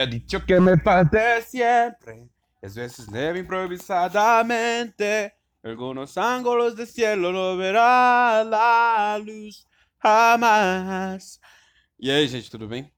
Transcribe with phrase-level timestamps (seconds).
[0.00, 2.30] He dicho que me falta siempre,
[2.62, 5.34] es veces improvisadamente.
[5.64, 9.66] Algunos ángulos de cielo no verá la luz
[9.98, 11.40] jamás.
[11.98, 12.94] E aí, gente, tudo bem?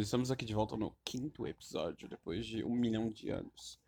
[0.00, 3.80] Estamos aqui de volta no quinto episódio, depois de um milhão de anos.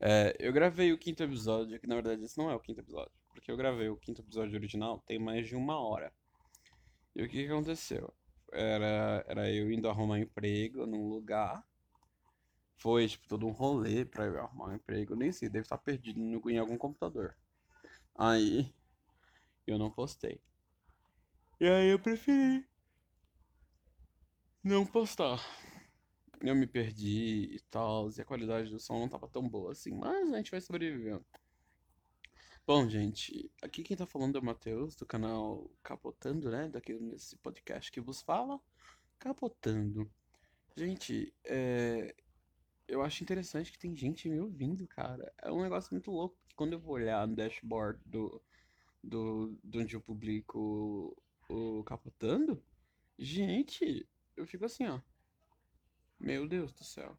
[0.00, 3.12] é, eu gravei o quinto episódio, que na verdade esse não é o quinto episódio,
[3.32, 6.12] porque eu gravei o quinto episódio original tem mais de uma hora.
[7.14, 8.12] E o que aconteceu?
[8.52, 11.64] Era, era eu indo arrumar emprego num lugar.
[12.76, 15.14] Foi, tipo, todo um rolê pra eu arrumar um emprego.
[15.14, 17.36] Nem sei, deve estar perdido no, em algum computador.
[18.14, 18.74] Aí,
[19.66, 20.40] eu não postei.
[21.60, 22.66] E aí eu preferi
[24.62, 25.40] não postar.
[26.40, 29.92] Eu me perdi e tal, e a qualidade do som não tava tão boa assim,
[29.94, 31.24] mas a gente vai sobrevivendo.
[32.64, 36.68] Bom, gente, aqui quem tá falando é o Matheus, do canal Capotando, né?
[36.68, 38.60] Daqui nesse podcast que vos fala.
[39.18, 40.08] Capotando.
[40.76, 42.14] Gente, é...
[42.86, 45.32] eu acho interessante que tem gente me ouvindo, cara.
[45.42, 48.40] É um negócio muito louco, porque quando eu vou olhar no dashboard do,
[49.02, 51.16] do, do onde eu publico
[51.48, 52.62] o Capotando,
[53.18, 55.00] gente, eu fico assim, ó.
[56.18, 57.18] Meu Deus do céu.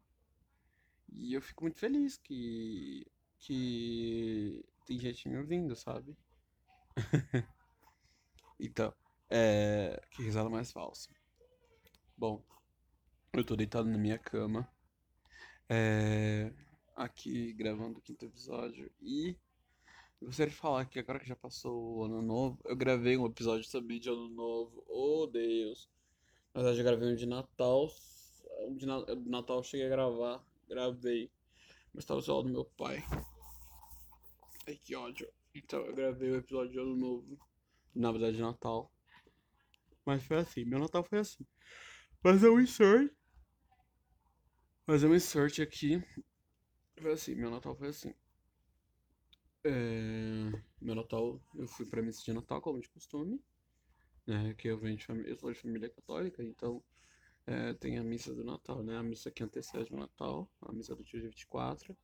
[1.12, 3.06] E eu fico muito feliz que,
[3.38, 6.16] que tem gente me ouvindo, sabe?
[8.60, 8.94] então,
[9.30, 10.00] é.
[10.10, 11.10] Que risada mais falsa.
[12.16, 12.44] Bom,
[13.32, 14.68] eu tô deitado na minha cama.
[15.68, 16.52] É...
[16.94, 18.90] Aqui gravando o quinto episódio.
[19.00, 19.36] E
[20.20, 23.26] eu gostaria de falar que agora que já passou o ano novo, eu gravei um
[23.26, 24.84] episódio também de ano novo.
[24.88, 25.88] Oh Deus!
[26.54, 27.88] Na verdade, eu gravei um de Natal.
[28.68, 30.44] Um de Natal eu cheguei a gravar.
[30.68, 31.30] Gravei.
[31.92, 33.02] Mas tava do lado do meu pai.
[34.66, 35.30] Ai, que ódio.
[35.54, 37.38] Então, eu gravei o episódio de Ano Novo.
[37.94, 38.90] Na verdade, de Natal.
[40.04, 40.64] Mas foi assim.
[40.64, 41.46] Meu Natal foi assim.
[42.22, 43.12] Fazer um insert.
[44.86, 46.02] Fazer um insert aqui.
[46.96, 47.34] Foi assim.
[47.34, 48.14] Meu Natal foi assim.
[49.64, 50.50] É...
[50.80, 53.42] Meu Natal, eu fui pra missa de Natal, como de costume.
[54.26, 54.54] Né?
[54.54, 55.30] Que eu venho de família.
[55.30, 56.82] Eu sou de família católica, então.
[57.46, 58.96] É, tem a missa do Natal, né?
[58.96, 61.94] A missa que antecede o Natal, a missa do dia 24.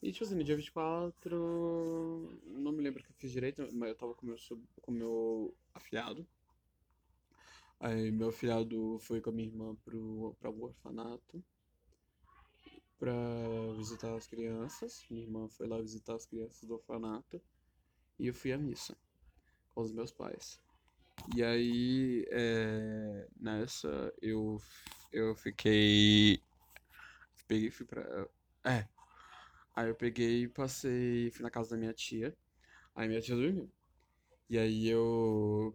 [0.00, 3.88] E, tipo assim, no dia 24, não me lembro o que eu fiz direito, mas
[3.90, 4.36] eu tava com meu,
[4.80, 6.26] com meu afilhado.
[7.80, 11.42] Aí meu afilhado foi com a minha irmã pro, pra um orfanato
[12.98, 13.12] pra
[13.76, 15.04] visitar as crianças.
[15.08, 17.40] Minha irmã foi lá visitar as crianças do orfanato.
[18.18, 18.96] E eu fui à missa
[19.74, 20.60] com os meus pais.
[21.34, 24.60] E aí, é, nessa, eu,
[25.12, 26.42] eu fiquei.
[27.46, 28.28] Peguei fui pra.
[28.64, 28.86] É,
[29.78, 32.36] Aí eu peguei e passei, fui na casa da minha tia.
[32.96, 33.70] Aí minha tia dormiu.
[34.50, 35.72] E aí eu.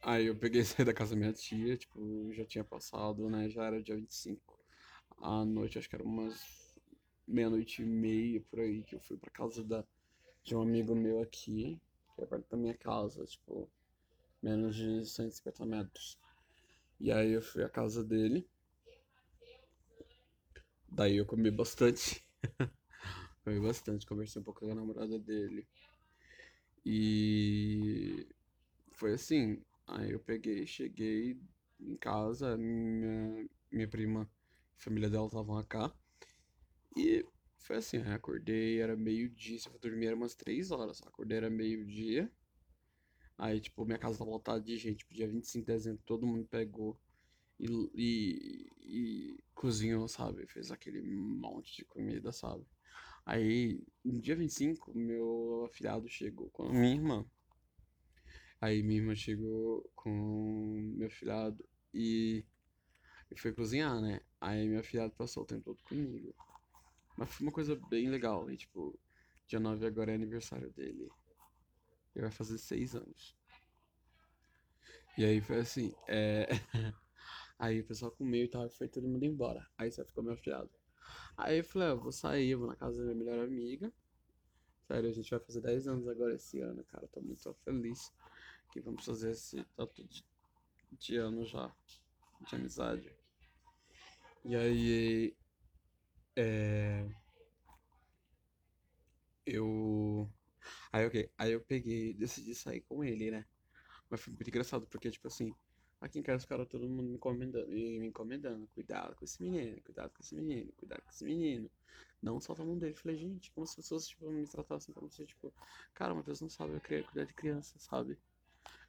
[0.00, 3.50] Aí eu peguei e saí da casa da minha tia, tipo, já tinha passado, né?
[3.50, 4.58] Já era dia 25.
[5.18, 6.74] À noite, acho que era umas
[7.28, 9.84] meia-noite e meia por aí, que eu fui pra casa da,
[10.42, 11.78] de um amigo meu aqui,
[12.16, 13.70] que é perto da minha casa, tipo,
[14.42, 16.18] menos de 150 metros.
[16.98, 18.48] E aí eu fui à casa dele.
[20.88, 22.29] Daí eu comi bastante.
[23.44, 25.66] Foi bastante, conversei um pouco com a namorada dele.
[26.84, 28.26] E
[28.92, 31.38] foi assim, aí eu peguei, cheguei
[31.80, 34.22] em casa, minha, minha prima,
[34.78, 35.92] a família dela estavam cá.
[36.96, 37.24] E
[37.58, 41.50] foi assim, aí acordei, era meio-dia, se eu dormir era umas 3 horas, acordei era
[41.50, 42.30] meio-dia.
[43.38, 46.46] Aí, tipo, minha casa tava lotada de gente, tipo, dia 25 de dezembro, todo mundo
[46.46, 46.96] pegou
[47.58, 50.46] e, e, e cozinhou, sabe?
[50.46, 52.64] Fez aquele monte de comida, sabe?
[53.26, 57.26] Aí, no dia 25, meu afilhado chegou com a minha irmã.
[58.58, 61.62] Aí minha irmã chegou com meu afilhado
[61.92, 62.42] e,
[63.30, 64.22] e foi cozinhar, né?
[64.40, 66.34] Aí meu afilhado passou o tempo todo comigo.
[67.18, 68.50] Mas foi uma coisa bem legal.
[68.50, 68.98] E, tipo,
[69.46, 71.06] dia 9 agora é aniversário dele.
[72.14, 73.36] Ele vai fazer seis anos.
[75.18, 76.48] E aí foi assim, é...
[77.60, 79.68] Aí o pessoal comeu e tal, foi todo mundo embora.
[79.76, 80.70] Aí só ficou meu afilhado.
[81.36, 83.92] Aí eu falei, ah, eu vou sair, vou na casa da minha melhor amiga.
[84.88, 87.06] Sério, a gente vai fazer 10 anos agora esse ano, cara.
[87.08, 88.10] Tô muito feliz
[88.72, 90.24] que vamos fazer esse tanto de,
[90.92, 91.70] de ano já
[92.48, 93.14] de amizade.
[94.42, 95.36] E aí.
[96.34, 97.06] É.
[99.44, 100.30] Eu.
[100.90, 101.30] Aí, ok.
[101.36, 103.44] Aí eu peguei, decidi sair com ele, né?
[104.08, 105.54] Mas foi muito engraçado, porque, tipo assim.
[106.00, 108.66] Aqui em casa ficaram todo mundo me encomendando, me encomendando.
[108.74, 111.70] Cuidado com esse menino, cuidado com esse menino, cuidado com esse menino.
[112.22, 112.94] Não solta a mão dele.
[112.94, 115.52] Falei, gente, como se as pessoas tipo, me tratassem como se, tipo,
[115.94, 118.18] cara, uma pessoa não sabe, eu queria cuidar de criança, sabe?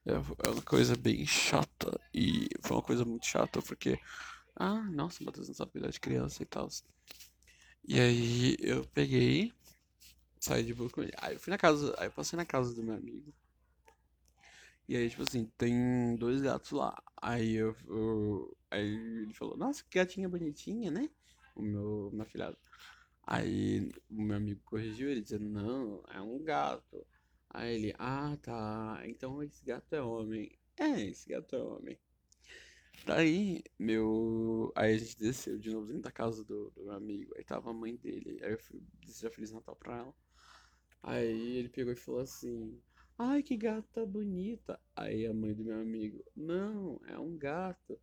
[0.05, 1.99] É é uma coisa bem chata.
[2.13, 3.99] E foi uma coisa muito chata porque.
[4.55, 6.69] Ah, nossa, Matheus não sabe cuidar de criança e tal.
[7.87, 9.53] E aí eu peguei,
[10.39, 11.13] saí de boa com ele.
[11.17, 13.33] Aí eu fui na casa, aí eu passei na casa do meu amigo.
[14.91, 17.01] E aí, tipo assim, tem dois gatos lá.
[17.21, 18.85] Aí eu, eu- aí
[19.23, 21.09] ele falou, nossa, que gatinha bonitinha, né?
[21.55, 22.57] O meu, meu afilhado.
[23.25, 27.05] Aí o meu amigo corrigiu ele dizendo, não, é um gato.
[27.49, 30.51] Aí ele, ah, tá, então esse gato é homem.
[30.77, 31.99] É, esse gato é homem.
[33.05, 34.71] Daí, meu.
[34.75, 37.33] Aí a gente desceu de novo dentro da casa do, do meu amigo.
[37.37, 38.39] Aí tava a mãe dele.
[38.43, 40.13] Aí eu fui desejar Feliz Natal pra ela.
[41.03, 42.81] Aí ele pegou e falou assim:
[43.23, 44.79] Ai, que gata bonita.
[44.95, 47.99] Aí a mãe do meu amigo: Não, é um gato.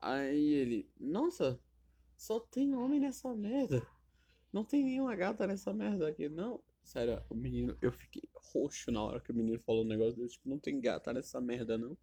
[0.00, 1.60] Aí ele: Nossa,
[2.16, 3.84] só tem homem nessa merda.
[4.52, 6.62] Não tem nenhuma gata nessa merda aqui, não.
[6.84, 8.22] Sério, o menino, eu fiquei
[8.52, 10.34] roxo na hora que o menino falou um negócio desse.
[10.34, 11.98] Tipo, não tem gata nessa merda, não.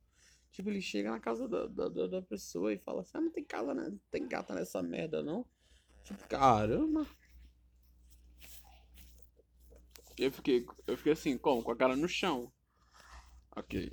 [0.52, 3.46] Tipo, ele chega na casa da, da, da- pessoa e fala assim: Ah, não tem
[3.46, 3.88] casa, né?
[3.90, 5.46] Não tem gata nessa merda, não.
[6.04, 7.08] Tipo, caramba.
[10.18, 11.64] Eu fiquei, eu fiquei assim, como?
[11.64, 12.52] Com a cara no chão.
[13.56, 13.92] Ok.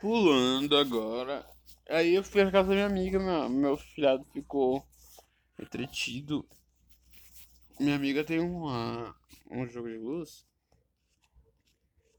[0.00, 1.48] Pulando agora.
[1.88, 4.86] Aí eu fui na casa da minha amiga, meu, meu filhado ficou
[5.58, 6.48] entretido.
[7.80, 9.14] Minha amiga tem uma,
[9.50, 10.46] um jogo de luz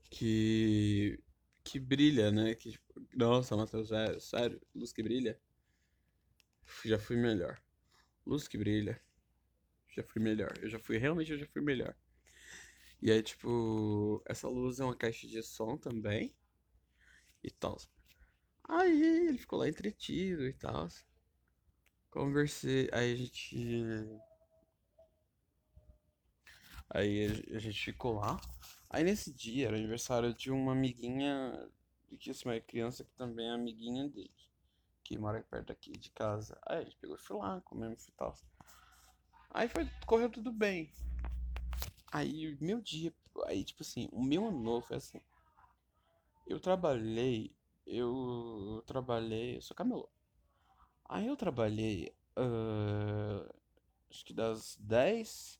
[0.09, 1.19] que
[1.63, 2.55] que brilha, né?
[2.55, 2.79] Que,
[3.15, 5.39] nossa, Matheus, é, sério, luz que brilha,
[6.83, 7.61] já fui melhor.
[8.25, 8.99] Luz que brilha,
[9.95, 10.51] já fui melhor.
[10.61, 11.95] Eu já fui, realmente eu já fui melhor.
[13.01, 16.35] E aí, tipo, essa luz é uma caixa de som também
[17.43, 17.77] e tal.
[18.67, 20.87] Aí ele ficou lá entretido e tal.
[22.11, 23.55] Conversei, aí a gente
[26.89, 28.39] Aí a gente ficou lá.
[28.89, 31.69] Aí nesse dia era aniversário de uma amiguinha,
[32.19, 34.33] que assim, uma criança que também é amiguinha dele,
[35.03, 36.59] que mora perto daqui de casa.
[36.65, 38.35] Aí a gente pegou e foi lá, comemos e tal.
[39.51, 40.91] Aí foi, correu tudo bem.
[42.11, 43.13] Aí meu dia,
[43.45, 45.21] aí tipo assim, o meu ano novo foi assim.
[46.47, 50.09] Eu trabalhei, eu trabalhei, eu sou camelô.
[51.05, 53.47] Aí eu trabalhei, ah,
[54.09, 55.59] acho que das 10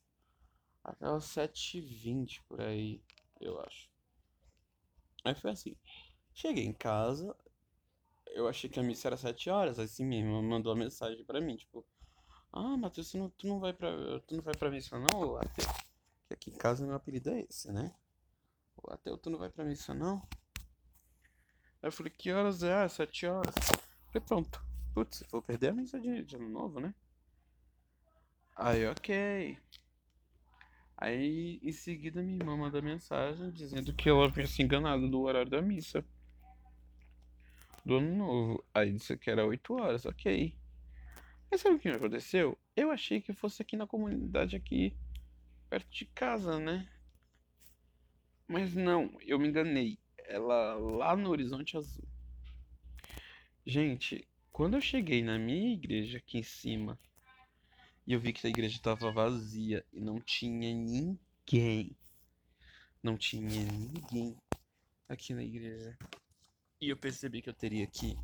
[0.84, 3.02] até as sete h 20 por aí,
[3.40, 3.90] eu acho.
[5.24, 5.76] Aí foi assim.
[6.34, 7.36] Cheguei em casa,
[8.28, 11.42] eu achei que a missa era 7 horas, assim mesmo, ela mandou uma mensagem pra
[11.42, 11.86] mim, tipo,
[12.52, 13.92] ah, Matheus, tu não, tu não vai pra,
[14.22, 15.38] tu não vai pra missa não?
[16.30, 17.92] Que aqui em casa meu apelido é esse, né?
[18.78, 20.22] Ô ateu, tu não vai pra missa não?
[21.82, 22.72] Aí eu falei, que horas é?
[22.84, 23.56] Ah, 7 horas.
[24.12, 24.64] Falei, pronto.
[24.94, 26.94] Putz, vou perder a missa de, de ano novo, né?
[28.56, 29.58] Aí, ok.
[30.96, 35.50] Aí, em seguida, minha irmã manda mensagem dizendo que ela havia se enganado do horário
[35.50, 36.06] da missa
[37.84, 38.66] do ano novo.
[38.72, 40.54] Aí disse que era 8 horas, ok.
[41.50, 42.56] Mas sabe o que aconteceu?
[42.76, 44.96] Eu achei que fosse aqui na comunidade aqui,
[45.70, 46.90] perto de casa, né?
[48.48, 50.00] Mas não, eu me enganei.
[50.26, 52.08] Ela lá no Horizonte Azul.
[53.66, 57.00] Gente, quando eu cheguei na minha igreja aqui em cima
[58.06, 61.96] e eu vi que a igreja estava vazia e não tinha ninguém,
[63.04, 64.36] não tinha ninguém
[65.08, 65.96] aqui na igreja.
[66.82, 68.18] E eu percebi que eu teria que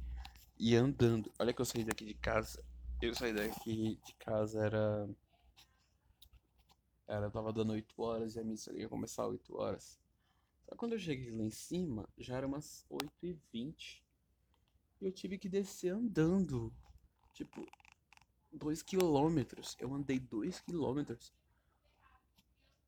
[0.57, 1.31] ir andando.
[1.37, 2.63] Olha que eu saí daqui de casa.
[3.01, 5.07] Eu saí daqui de casa era
[7.07, 9.99] era tava dando 8 horas e a missa ia começar às 8 horas.
[10.63, 14.03] Só que quando eu cheguei lá em cima, já era umas 8 e 20
[15.01, 16.73] e eu tive que descer andando.
[17.33, 17.65] Tipo,
[18.51, 19.75] 2 quilômetros.
[19.79, 21.33] Eu andei 2 quilômetros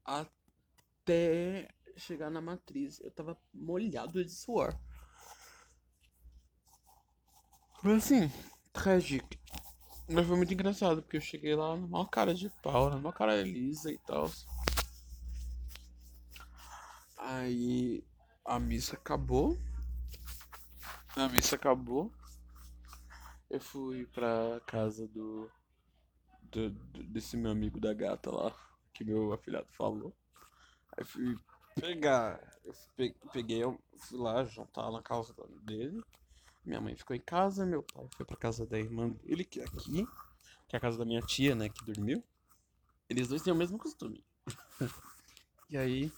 [0.04, 3.00] até chegar na matriz.
[3.02, 4.80] Eu tava molhado de suor.
[7.82, 8.32] Foi assim,
[8.74, 9.28] trágico.
[10.10, 13.12] Mas foi muito engraçado, porque eu cheguei lá na maior cara de pau, na maior
[13.14, 14.32] cara lisa e tal.
[17.18, 18.04] Aí
[18.46, 19.58] a missa acabou.
[21.16, 22.12] A missa acabou.
[23.50, 25.50] Eu fui pra casa do,
[26.44, 28.54] do- do- desse meu amigo da gata lá,
[28.94, 30.14] que meu afilhado falou.
[30.98, 31.38] Aí fui
[31.76, 35.34] pegar, eu fui pe- peguei, eu fui lá jantar na casa
[35.64, 36.02] dele.
[36.68, 39.64] Minha mãe ficou em casa, meu pai foi pra casa da irmã dele, que é
[39.64, 40.06] aqui,
[40.68, 42.22] que é a casa da minha tia, né, que dormiu.
[43.10, 44.24] Eles dois têm o mesmo costume.
[45.70, 46.14] E aí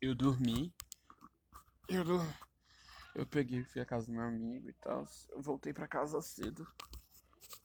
[0.00, 0.72] eu dormi,
[1.88, 2.04] eu,
[3.16, 5.08] eu peguei, fui à casa do meu amigo e tal.
[5.30, 6.64] Eu voltei pra casa cedo.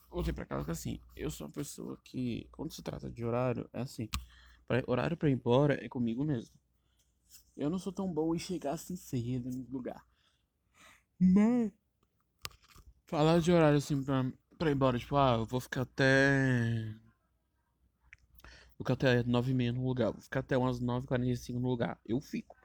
[0.09, 3.81] Voltei pra casa assim, eu sou uma pessoa que, quando se trata de horário, é
[3.81, 4.09] assim,
[4.67, 6.55] pra- horário pra ir embora é comigo mesmo.
[7.55, 10.08] Eu não sou tão bom em chegar assim cedo no lugar.
[11.19, 11.71] Mas.
[13.07, 16.95] Falar de horário assim pra, pra ir embora, tipo, ah, eu vou ficar até.
[18.77, 21.99] Vou ficar até 9h30 no lugar, vou ficar até umas 9h45 no lugar.
[22.05, 22.55] Eu fico.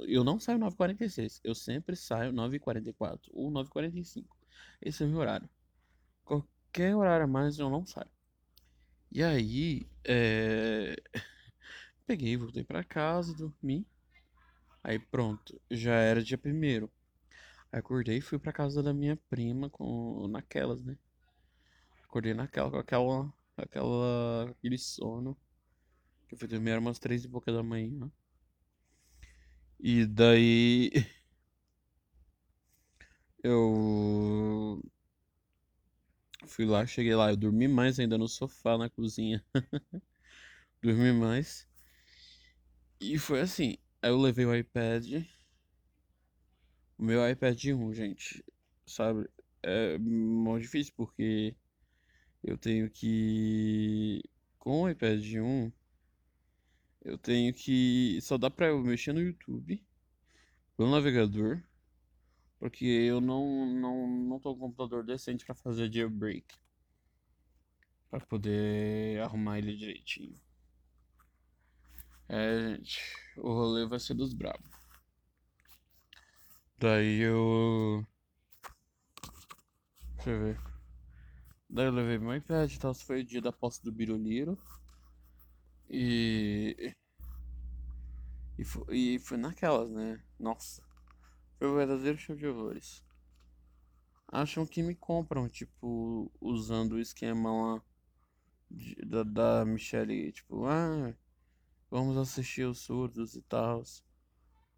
[0.00, 4.24] Eu não saio 9h46, eu sempre saio 9h44 ou 9h45.
[4.80, 5.48] Esse é o meu horário.
[6.24, 8.10] Qualquer horário a mais eu não saio.
[9.12, 10.96] E aí, é...
[12.06, 13.86] peguei, voltei pra casa, dormi.
[14.82, 16.90] Aí pronto, já era dia primeiro.
[17.72, 20.96] Acordei e fui pra casa da minha prima com naquelas, né?
[22.04, 25.36] Acordei naquela, com aquela, aquela, aquele sono.
[26.28, 28.10] Que foi dormir era umas três e pouca da manhã.
[29.80, 30.90] E daí
[33.42, 34.80] eu
[36.46, 39.44] fui lá, cheguei lá, eu dormi mais ainda no sofá na cozinha.
[40.82, 41.66] dormi mais.
[43.00, 45.24] E foi assim, aí eu levei o iPad
[46.98, 48.44] o meu iPad 1, gente,
[48.86, 49.28] sabe?
[49.62, 51.56] É muito difícil porque
[52.42, 54.22] eu tenho que.
[54.58, 55.72] Com o iPad 1,
[57.04, 58.18] eu tenho que.
[58.22, 59.84] Só dá pra eu mexer no YouTube,
[60.76, 61.62] pelo navegador,
[62.58, 66.46] porque eu não, não, não tô com um computador decente pra fazer jailbreak.
[68.10, 70.40] Pra poder arrumar ele direitinho.
[72.28, 73.00] É, gente,
[73.36, 74.77] o rolê vai ser dos bravos.
[76.80, 78.06] Daí eu.
[80.14, 80.60] Deixa eu ver.
[81.68, 82.94] Daí eu levei meu iPad e tal.
[82.94, 84.56] Foi o dia da posse do Biruliro.
[85.90, 86.94] E.
[88.56, 90.22] E foi, e foi naquelas, né?
[90.38, 90.82] Nossa.
[91.58, 93.04] Foi o verdadeiro show de horrores.
[94.28, 97.82] Acham que me compram, tipo, usando o esquema lá
[98.70, 101.14] de, da, da Michelle, tipo, ah,
[101.90, 103.82] vamos assistir os surdos e tal.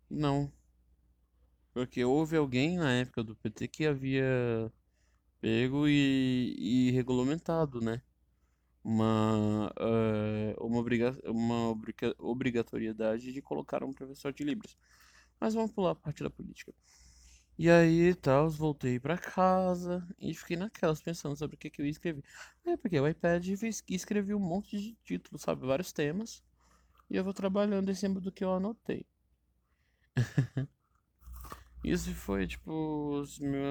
[0.09, 0.52] Não.
[1.73, 4.73] Porque houve alguém na época do PT que havia
[5.41, 8.03] pego e, e regulamentado, né?
[8.85, 14.77] Uma, uh, uma, obriga uma obriga obrigatoriedade de colocar um professor de Libras.
[15.41, 16.75] Mas vamos pular a parte da política.
[17.59, 21.87] E aí, tal, voltei para casa e fiquei naquelas pensando sobre o que, que eu
[21.87, 22.25] ia escrever.
[22.65, 23.47] É, porque o iPad
[23.89, 25.67] escrevi um monte de títulos, sabe?
[25.67, 26.43] Vários temas.
[27.11, 29.07] E eu vou trabalhando em cima do que eu anotei.
[31.83, 33.23] Isso foi, tipo,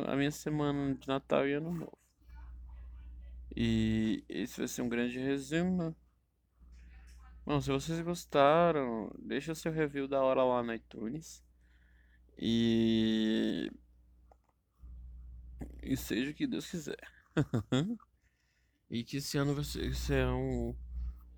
[0.08, 1.98] a minha semana de Natal e Ano Novo.
[3.56, 5.96] E esse vai ser um grande resumo.
[7.46, 11.44] Bom, se vocês gostaram, deixa seu review da hora lá no iTunes.
[12.38, 13.72] E.
[15.84, 17.00] E seja o que Deus quiser.
[18.90, 20.76] e que esse ano vai ser, ser um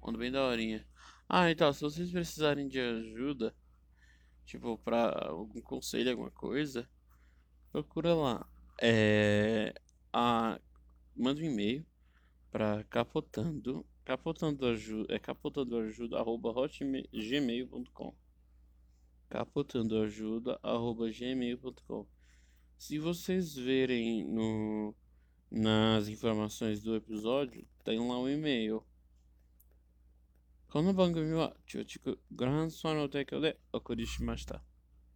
[0.03, 0.85] ano bem daorinha.
[1.27, 3.55] Ah, então, se vocês precisarem de ajuda
[4.51, 6.87] tipo, pra algum conselho, alguma coisa,
[7.71, 8.45] procura lá.
[8.81, 9.73] É,
[10.11, 10.59] a,
[11.15, 11.85] manda um e-mail
[12.51, 16.53] para capotando, capotando ajuda, é capotando ajuda arroba
[17.13, 18.13] gmail.com
[19.29, 22.05] capotando ajuda arroba gmail.com
[22.77, 24.93] se vocês verem no
[25.49, 28.83] nas informações do episódio tem lá um e-mail
[30.71, 34.61] この番組は、中畜グランスワの提供でお送りしました。